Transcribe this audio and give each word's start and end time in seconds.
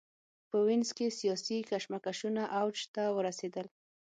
په 0.49 0.57
وینز 0.65 0.89
کې 0.97 1.15
سیاسي 1.19 1.57
کشمکشونه 1.69 2.43
اوج 2.59 2.77
ته 2.95 3.03
ورسېدل. 3.15 3.67